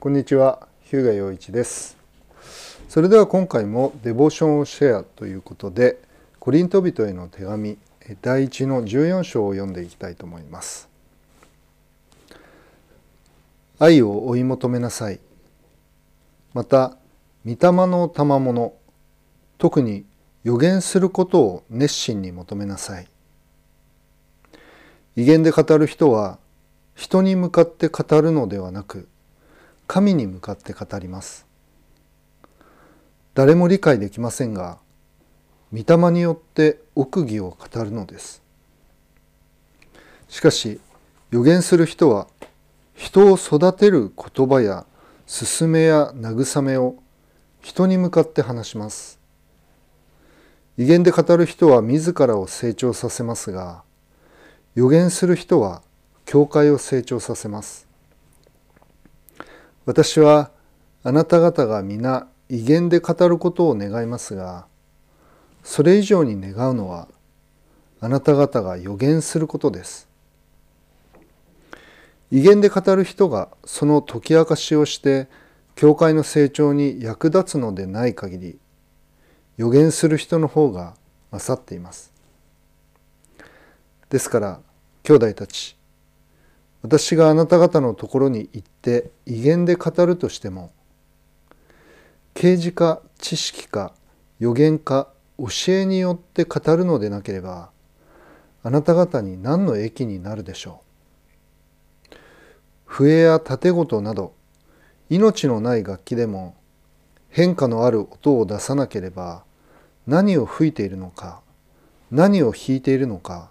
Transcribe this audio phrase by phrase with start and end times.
[0.00, 1.98] こんにちは、日向陽一です。
[2.88, 5.98] それでは今回もデボーションをシェアということで、
[6.38, 7.76] コリント人への手紙
[8.22, 10.88] 第1の14章を読んでいきたいと思います。
[13.78, 15.20] 愛を追い求めなさい。
[16.54, 16.96] また、
[17.44, 17.56] 御霊
[17.86, 18.72] の賜物、
[19.58, 20.06] 特に
[20.44, 23.06] 予言することを熱心に求めなさい。
[25.16, 26.38] 威厳で語る人は、
[26.94, 29.06] 人に向かって語るのではなく、
[29.92, 31.48] 神に向かって語ります。
[33.34, 34.78] 誰も理解できませんが、
[35.72, 38.40] 御霊によって奥義を語るのです。
[40.28, 40.78] しかし、
[41.32, 42.28] 予言する人は、
[42.94, 44.86] 人を育てる言葉や
[45.26, 46.94] 勧めや慰めを
[47.60, 49.18] 人に向かって話します。
[50.78, 53.82] 威厳で語る人は自らを成長させますが、
[54.76, 55.82] 予言する人は
[56.26, 57.89] 教会を成長させます。
[59.90, 60.52] 私は
[61.02, 64.66] あなた方が皆威厳で語ることを願いますが、
[65.64, 67.08] それ以上に願うのは
[68.00, 70.08] あなた方が予言することです。
[72.30, 75.26] 威厳で語る人がその解き明かしをして
[75.74, 78.58] 教会の成長に役立つのでない限り
[79.56, 80.94] 予言する人の方が
[81.32, 82.12] 勝っています。
[84.08, 84.60] ですから
[85.02, 85.79] 兄弟たち
[86.82, 90.72] 私があなた方のところに行って威厳で語るとしても
[92.34, 93.92] 啓示か知識か
[94.38, 95.08] 予言か
[95.38, 97.70] 教えによって語るのでなければ
[98.62, 102.16] あなた方に何の益になるでしょう。
[102.84, 104.34] 笛や盾事など
[105.08, 106.56] 命のない楽器でも
[107.28, 109.44] 変化のある音を出さなければ
[110.06, 111.40] 何を吹いているのか
[112.10, 113.50] 何を弾いているのか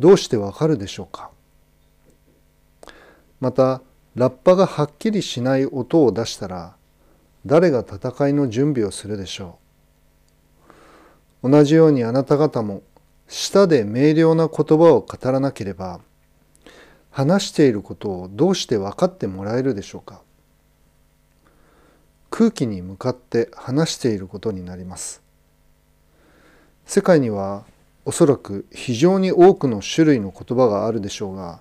[0.00, 1.30] どうしてわかるでしょうか。
[3.40, 3.82] また
[4.14, 6.76] ラッパがはっきりしない音を出したら
[7.44, 9.58] 誰が戦いの準備をするでしょ
[11.42, 11.50] う。
[11.50, 12.82] 同じようにあなた方も
[13.28, 16.00] 舌で明瞭な言葉を語らなければ
[17.10, 20.22] 話していることをどうして分かってもらえるでしょうか。
[22.30, 25.22] 空気に向かって話していることになります。
[26.84, 27.64] 世界には
[28.04, 31.60] おそらく非常に多くの種類の言葉があるでしょうが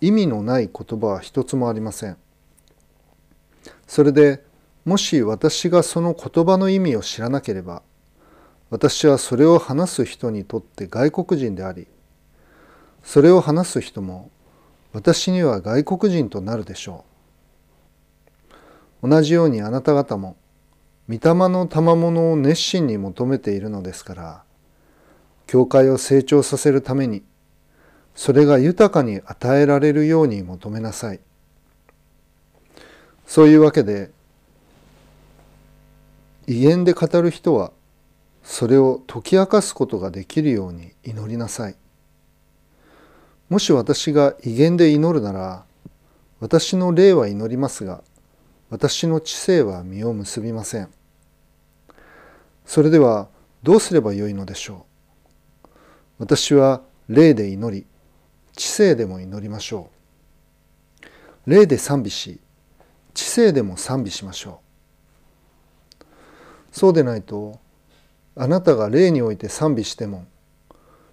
[0.00, 2.16] 意味のない言葉は一つもありません。
[3.86, 4.42] それで
[4.84, 7.82] もし私がその言葉の意味を知らなければ
[8.70, 11.86] 私はそれを話す人にとって外国人であり
[13.02, 14.30] それを話す人も
[14.92, 17.04] 私には外国人となるでしょ
[19.02, 19.08] う。
[19.08, 20.36] 同じようにあなた方も
[21.08, 24.44] 御霊の賜物を熱心に求めているのですから
[25.46, 27.24] 教会を成長させるために
[28.20, 31.20] それが豊かに与えられるように求めなさい。
[33.26, 34.10] そういうわけで
[36.46, 37.72] 威厳で語る人は
[38.42, 41.76] それを解き明かすことができるように祈りなさい。
[43.48, 45.64] もし私が威厳で祈るなら
[46.40, 48.02] 私の霊は祈りますが
[48.68, 50.90] 私の知性は実を結びません。
[52.66, 53.28] それでは
[53.62, 54.84] どうすればよいのでしょ
[55.64, 55.68] う。
[56.18, 57.86] 私は霊で祈り
[58.60, 59.88] 知性でも祈りましょ
[61.46, 61.50] う。
[61.50, 62.40] 霊で賛美し
[63.14, 64.60] 知性でも賛美しましょ
[65.98, 66.04] う。
[66.70, 67.58] そうでないと
[68.36, 70.26] あなたが霊において賛美しても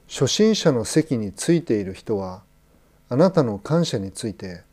[0.10, 2.44] 初心者の席についている人は
[3.08, 4.64] あなたの感謝について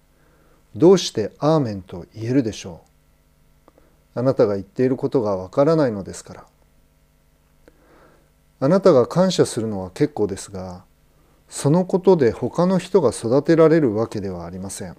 [0.75, 2.83] どうして「アーメン」と言えるでしょ
[3.69, 3.71] う。
[4.17, 6.47] あなたが言っていることがわからないのですから。
[8.59, 10.85] あなたが感謝するのは結構ですが
[11.55, 14.97] そのことで他の人が育てられるわけではありません。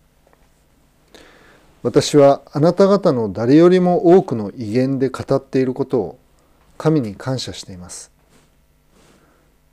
[1.84, 6.20] 私はあなた方の誰よりも多くの威厳で語っていることを
[6.78, 8.10] 神に感謝しています。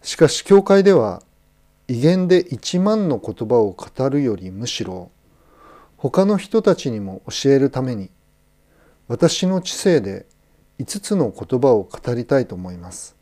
[0.02, 1.22] しかし教会では
[1.86, 5.12] 威厳で一万の言葉を語るよりむしろ
[5.96, 8.10] 他の人たちにも教えるために
[9.06, 10.26] 私の知性で
[10.80, 13.14] 5つの言葉を語りたいと思います。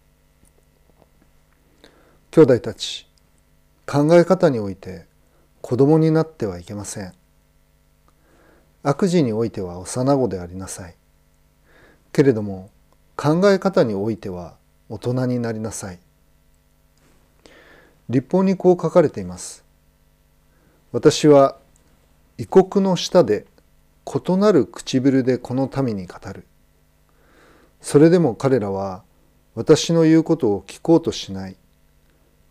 [2.31, 3.09] 兄弟たち
[3.90, 5.04] 考え方において
[5.62, 7.12] 子供になってはいけません。
[8.84, 10.94] 悪事においては幼子でありなさい。
[12.12, 12.70] けれども
[13.16, 14.54] 考え方においては
[14.88, 15.98] 大人になりなさい。
[18.08, 19.64] 立法にこう書かれています。
[20.93, 21.56] 私は
[22.38, 23.44] 異国の下で
[24.06, 26.46] 異なる唇でこの民に語る。
[27.81, 29.02] それでも彼らは
[29.56, 31.56] 私の言うことを聞こうとしない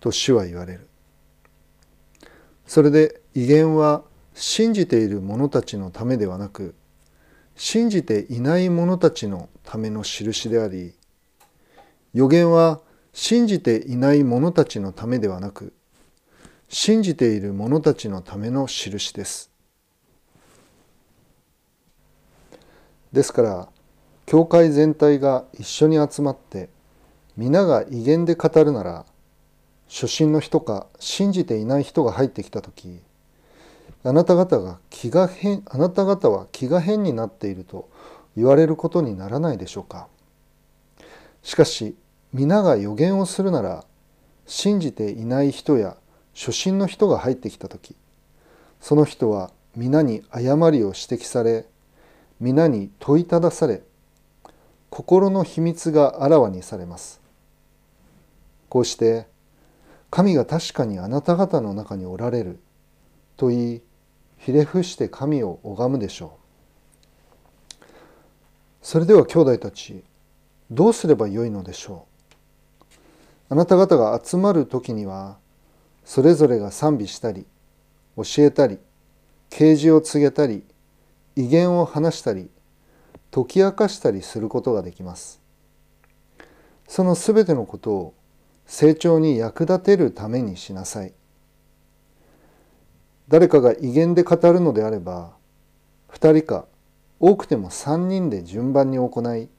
[0.02, 0.89] と主は言われる。
[2.70, 4.04] それで威厳は
[4.36, 6.76] 信じている者たちのためではなく
[7.56, 10.94] 信じていない者たちのための印であり
[12.14, 12.80] 予言は
[13.12, 15.74] 信じていない者たちのためではなく
[16.68, 19.50] 信じている者たちのための印です。
[23.12, 23.70] ですから
[24.28, 26.70] 教会全体が一緒に集まって
[27.36, 29.06] 皆が威厳で語るなら
[29.90, 33.02] 初心の人か信じていない人が入ってきた時
[34.04, 37.90] あなた方が気が変あなた方は気が変になっていると
[38.38, 40.08] 言われることにならないでしょうか。
[41.44, 41.96] しかし
[42.32, 43.84] 皆が予言をするなら
[44.46, 45.98] 信じていない人や
[46.36, 47.96] 初心の人が入ってきた時
[48.82, 51.66] その人は皆に誤りを指摘され
[52.40, 53.82] 皆に問いただされ
[54.90, 57.22] 心の秘密があらわにされます。
[58.70, 59.28] こうして
[60.10, 62.60] 神が確かにあなた方の中におられる。
[63.38, 63.82] と言い
[64.38, 66.38] ひれ伏して神を拝むでしょ
[67.82, 67.86] う。
[68.82, 70.04] それでは兄弟たち
[70.72, 72.06] どうすればよいのでしょ
[72.90, 72.94] う。
[73.50, 75.38] あなた方が集まる時には
[76.06, 77.46] それぞれが賛美したり
[78.16, 78.78] 教えたり
[79.50, 80.64] 啓示を告げたり
[81.36, 82.50] 威厳を話したり
[83.32, 85.40] 解き明かしたりすることができます。
[86.88, 88.14] そのすべてのことを
[88.70, 91.12] 成長に役立てるためにしなさい。
[93.28, 95.34] 誰かが威厳で語るのであれば
[96.12, 96.66] 2人か
[97.20, 99.50] 多くても3人で順番に行い1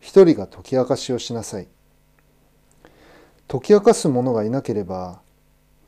[0.00, 1.68] 人が解き明かしをしなさい。
[3.46, 5.20] 解き明かす者がいなければ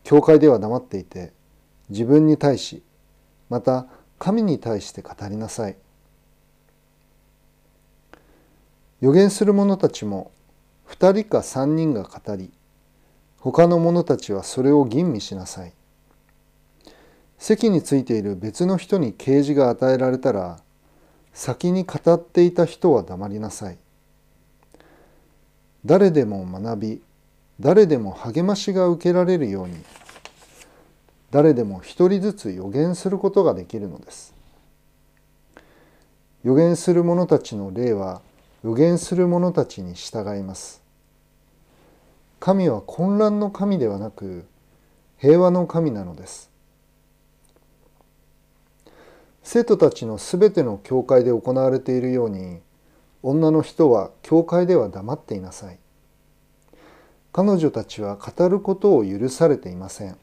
[0.05, 1.33] 教会では黙っていて
[1.88, 2.83] 自分に対し
[3.49, 3.87] また
[4.19, 5.77] 神に対して語りなさい。
[9.00, 10.33] 予言する者たちも
[10.88, 12.50] 2人か3人が語り
[13.38, 15.73] 他の者たちはそれを吟味しなさい。
[17.38, 20.59] 席についている別の人に啓示が与えられたら
[21.33, 23.79] 先に語っていた人は黙りなさい。
[25.85, 27.03] 誰でも学び
[27.61, 29.77] 誰でも励ましが受けられるように
[31.31, 34.35] 誰でも一人ずつ予言することができるのです。
[36.43, 38.23] 予言する者たちの霊は
[38.67, 40.83] 予言する者たちに従います。
[42.41, 44.45] 神は混乱の神ではなく
[45.19, 46.51] 平和の神なのです。
[49.45, 52.59] 生徒たちのすべての教会で行われているように
[53.23, 55.79] 女の人は教会では黙っていなさい。
[57.33, 60.17] 彼女たちは語ることを許されていません。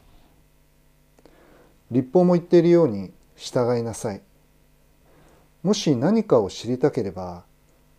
[1.90, 4.20] 立法も言っているように従いなさい。
[5.62, 7.44] もし何かを知りたければ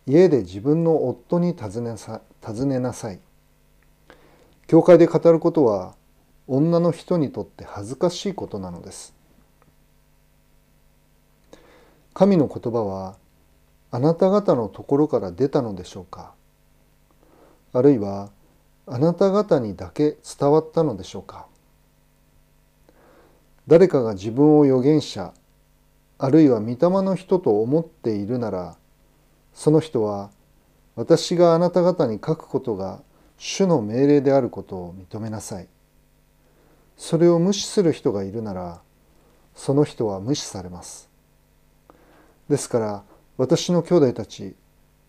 [0.06, 3.18] 家で自分の夫に尋ねさ尋ねなさい。
[4.68, 5.94] 教会で語ることは
[6.46, 9.14] 女の人にとって恥ずかしいことなのです。
[12.14, 13.16] 神の言葉は
[13.90, 16.32] あなた方のところから出たのでしょうか。
[17.72, 18.30] あるいは
[18.86, 21.46] あなた方にだけ伝わったのでしょうか。
[23.66, 25.32] 誰かが自分を預言者
[26.18, 28.76] あるいは御霊の人と思っているなら
[29.56, 30.30] その人は
[30.96, 33.00] 私があなた方に書くことが
[33.38, 35.66] 主の命令であることを認めなさい。
[36.98, 38.80] それを無視する人がいるなら
[39.54, 41.08] その人は無視されます。
[42.50, 43.02] ですから
[43.38, 44.54] 私の兄弟たち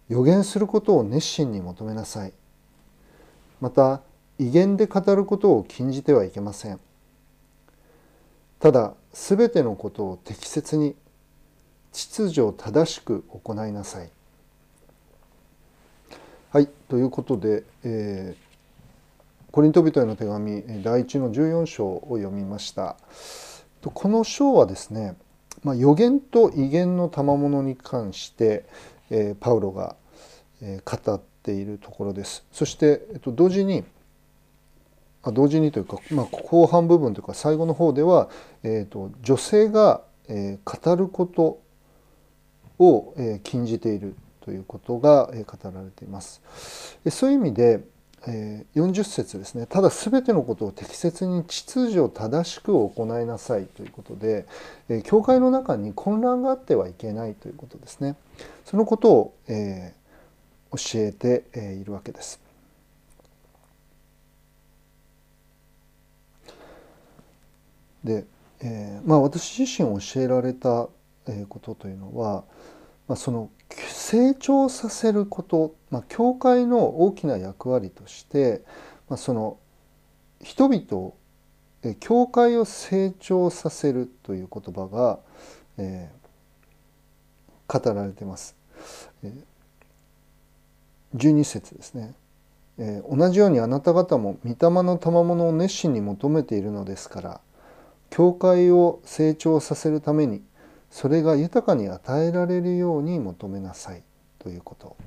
[0.07, 2.31] 予言することを熱心に求めなさい。
[3.59, 4.01] また
[4.39, 6.79] 威厳で語ることを禁じてはいけません。
[8.59, 10.95] ただすべてのことを適切に
[11.91, 14.09] 秩序正しく行いなさい。
[16.51, 22.95] はいということで、えー、コリント人への手紙第一の14章を読みました
[23.81, 25.15] この章はですね
[25.63, 28.65] まあ、予言と威厳の賜物に関して、
[29.09, 29.95] えー、パウロが、
[30.61, 32.45] えー、語っているところです。
[32.51, 33.83] そして、えっと、同時に
[35.23, 38.29] あ同時にというか、まあ、後半部分というか最後の方では、
[38.63, 41.59] えーと、女性が、えー、語ること
[42.79, 44.15] を、えー、禁じている
[44.47, 46.41] ということが、語られています。
[47.11, 47.83] そういう意味で、
[48.25, 54.45] 40節ですねただ全てのことを適切に秩序を正しく行いなさいということで、
[55.03, 58.15] 教会の中に混乱があってはいけないということですね
[58.63, 59.93] そのことを、え
[60.71, 61.43] 教えて、
[61.79, 62.39] いるわけです。
[68.03, 68.25] で、
[68.61, 70.87] え、まあ私自身教えられた
[71.49, 72.43] ことというのは、
[73.07, 73.49] まあ、その
[74.09, 78.61] 成長させること、まあ、教会の大きな役割として、
[79.09, 79.57] まあ、その
[80.41, 81.11] 人々
[81.99, 85.19] 教会を成長させるという言葉が、
[85.77, 88.55] えー、語られてます。
[91.13, 92.13] 12節ですね。
[92.77, 97.41] えー、同じようにあなた方も御霊の賜物を熱心に求めているのですから
[98.09, 100.43] 教会を成長させるために
[100.97, 104.01] それが豊かに与えられるように求めなさい。
[104.39, 104.97] ということ。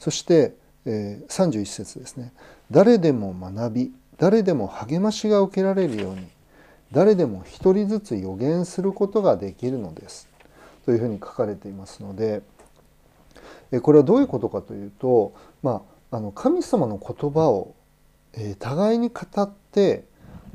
[0.00, 2.32] そして、えー、31節ですね。
[2.72, 6.26] 誰でも学び誰でも励ましが受けられるように
[6.90, 10.28] 誰でも一人ずつ予言することができるのです。
[10.84, 12.42] というふうに書かれていますので
[13.82, 17.76] これはどういうことかというと、まあ、あの神様の言葉を
[18.32, 20.06] え互いに語って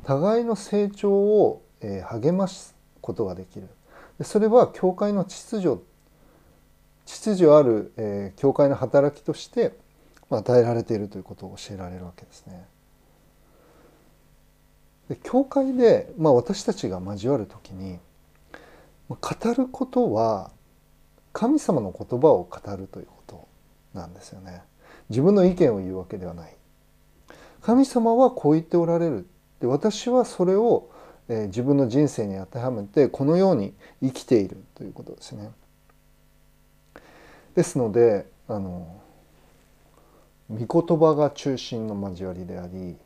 [0.04, 3.70] 互いの成長をえ励ますことができる。
[4.22, 5.82] それは教会の秩序
[7.06, 9.74] 秩序ある、えー、教会の働きとして
[10.30, 12.66] 与えられているということを教えられるわけですね。
[15.10, 18.00] で教会で、まあ、私たちが交わる時に
[19.10, 19.18] 語
[19.54, 20.52] ることは
[21.34, 23.48] 神様の言葉を語るということ
[23.94, 24.62] なんですよね。
[25.10, 26.56] 自分の意見を言うわけではない。
[27.62, 29.28] 神様はこう言っておられる。
[29.60, 30.90] で私はそれを、
[31.30, 35.52] え、自分の人生に当てはめてこのように生きているということですね。
[37.56, 39.00] ですのであの
[40.50, 42.98] 御言葉が中心の交わりであり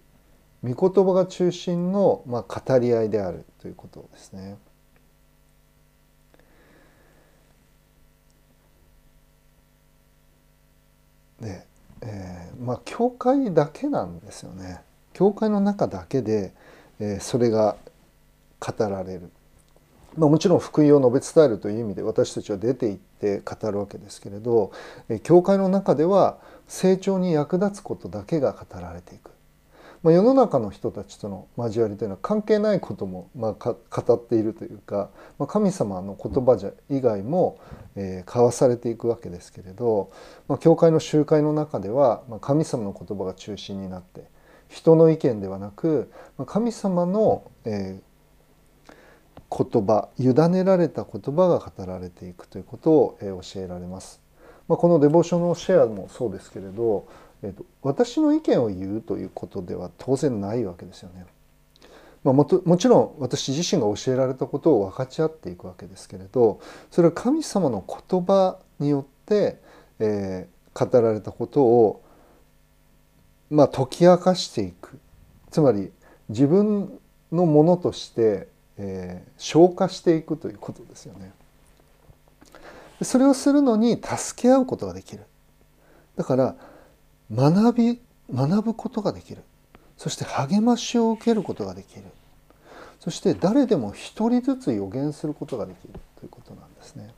[0.64, 4.58] 御言葉が中心の、まあ、語り合いであるということですね。
[11.40, 11.66] で、
[12.02, 14.82] えー、まあ教会だけなんですよね。
[15.14, 16.54] 教会の中だけで、
[17.00, 17.76] えー、それが
[18.60, 19.32] 語られる。
[20.18, 24.72] まあ、もちろん福音を述べ伝えるという意味で私たちは出て行って語るわけですけれど、
[25.24, 29.32] 教会の中では成長に役立つことだけが語られていく。
[30.04, 35.10] まあ、世の中の人たちとの交わりというのは関係ないこともまあ語っているというか、
[35.40, 37.60] まあ、神様の言葉じゃ以外も、
[37.96, 40.12] えー、交わされていくわけですけれど、
[40.48, 44.26] まあ、教会の集会の中では、まあ、神様の言葉が中心になって
[44.70, 46.12] 人の意見ではなく、
[46.46, 48.02] 神様の、えー、
[49.50, 54.22] 言葉委ねられた言葉が語られていくということを、え、教えられます。
[54.68, 57.08] まあ、このデボーションのシェアもそうですけれど
[57.44, 61.26] えーと、私の意見を言うということでは当然ないわけですよね。
[62.24, 69.62] まあ、もともちろん私自身が教えられたことを分かち合っていくわけですけれどそれは神様の言葉によって、
[70.00, 72.04] えー、語られたことを、
[73.50, 75.00] まあ、解き明かしていく
[75.52, 75.92] つまり
[76.28, 77.00] 自分
[77.32, 81.32] のものとして、えー、消化していくということですよね。
[83.02, 85.24] それをするのに助け合うことができる。
[86.16, 86.56] だから
[87.32, 88.00] 学び
[88.34, 89.44] 学ぶことができる
[89.98, 92.04] そして励ましを受けることができる
[93.00, 97.14] そして誰でも一人ずつ予言することができるということなんですね。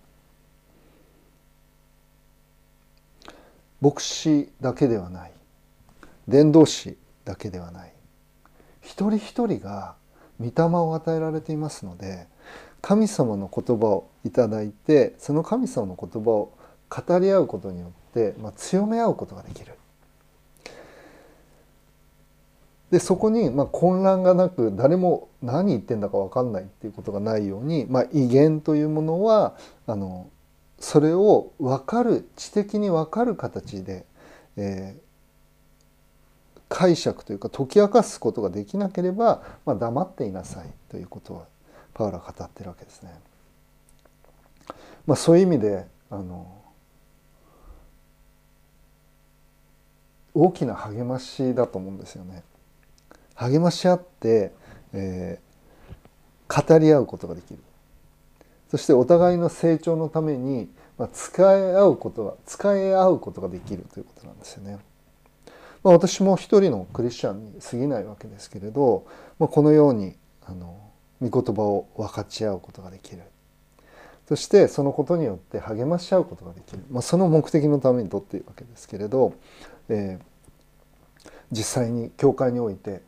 [3.81, 5.31] 牧師だけではない
[6.27, 7.93] 伝道師だけではない
[8.81, 9.95] 一人一人が
[10.39, 12.27] 御霊を与えられていますので
[12.81, 16.53] 神様の言葉をいただいてその神様の言葉を
[16.89, 19.73] 語り合うことによって、まあ、強め合うことができる。
[22.91, 29.55] でそこにまあ混乱がなく誰も何言ってんだか分かんないっていうことがないように、まあ、威厳というものは
[29.85, 30.27] あの
[30.79, 34.05] それを分かる知的に分かる形で、
[34.57, 35.01] えー、
[36.69, 41.45] 解釈というか解き明かすことができなければ、まあ、黙っていなさいということは
[41.95, 43.11] パウラ語ってるわけですね。
[45.05, 46.55] まあ、そういう意味であの
[50.35, 52.43] 大きな励ましだと思うんですよね。
[53.33, 54.53] 励まし合って、
[54.93, 57.59] えー、語り合うことができる
[58.69, 64.77] そしてお互いの成長のために、まあ、使い合うことが使い合うことができるということなんですよね。
[65.83, 69.05] まあ、私も一人のクリスチャンに過ぎないわけですけれど、
[69.37, 70.77] まあ、このようにあの
[71.21, 73.21] 御言葉を分かち合うことができる。
[74.27, 79.33] そしてそのことによって励まし合うことができる、まあ、その目的のためにとっているわけですけれど、
[79.89, 83.01] えー、実際に教会において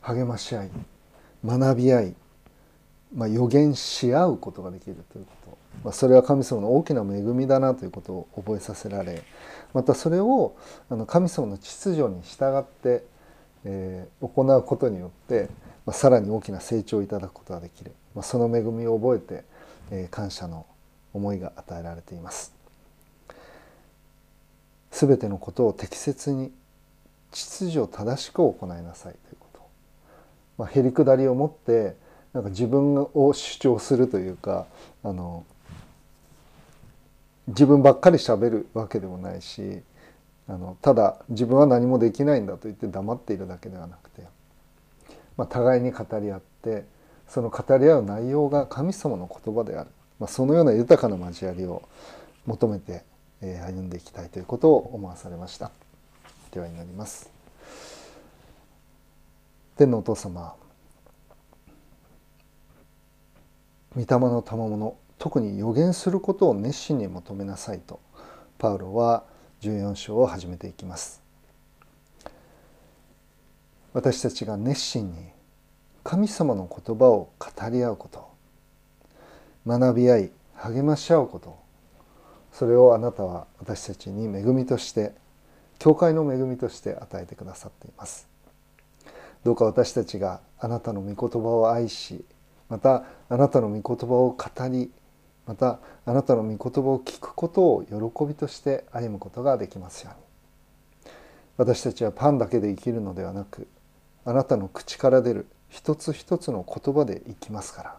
[0.00, 0.70] 励まし合い
[1.44, 2.14] 学び合い、
[3.14, 9.22] まあ、予言し合うことができるということ、まあ、それは神様の大きな恵みだなということを覚えさせられ
[9.72, 10.56] またそれを
[10.88, 13.04] あの神様の秩序に従って、
[13.64, 15.48] えー、行うことによって、
[15.84, 19.44] まあ、さらに大きな成長をいただくことができる、まあ、その恵みを覚えて、
[19.90, 20.66] えー、感謝の
[21.12, 22.54] 思いが与えられています。
[24.90, 26.52] すべてのことを適切に
[27.32, 29.54] 秩序を正しく行いなさいということ
[30.56, 31.96] まあ、へりくだりを持って
[32.32, 34.66] なんか自分を主張するというか
[35.02, 35.44] あの
[37.48, 39.82] 自分ばっかりしゃべるわけでもないし
[40.48, 44.22] あのただ自分は何もできないんだと言って黙っているだけではなくて、
[45.36, 46.84] まあ、互いに語り合って
[47.28, 51.88] その語り合う内容が神様の言葉である、まあ、そのような豊かな交わりを
[52.46, 53.02] 求めて
[53.40, 55.70] 歩んでいきたいということを思わされました。
[56.50, 57.30] では祈ります。
[59.76, 60.54] 天のお父様
[63.96, 67.98] 御霊の賜物特に予言することを熱心に求めなさいと
[68.58, 69.24] パウロは
[69.62, 71.22] 14章を始めていきます。
[73.94, 75.28] 私たちが熱心に
[76.02, 78.28] 神様の言葉を語り合うこと
[79.66, 81.56] 学び合い励まし合うこと
[82.52, 85.14] それをあなたは私たちに恵みとして
[85.78, 88.28] 教会の恵みとして与えてくださっています。
[89.42, 92.26] どうか私たちがあなたの御言葉を愛し
[92.68, 94.90] またあなたの御言葉を語り
[95.46, 101.12] またあなたの御言葉を聞くことを喜びとして歩むことができますように
[101.56, 103.68] 私たちはパンだけで生きるのではなく
[104.24, 107.96] あなたの口から出る一つ一つの言葉で生きますから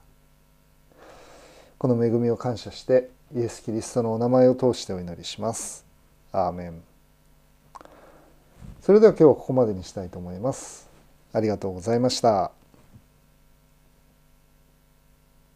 [1.78, 5.86] この恵みを感謝してイエス・キリストのお名前を通してお祈りします。
[6.32, 6.82] アーメン
[8.82, 10.88] それでは今日はここまでにしたいと思います。
[11.34, 12.64] ありがとうございました。